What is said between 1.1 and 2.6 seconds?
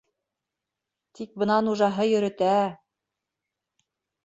Тик бына нужаһы йөрөтә.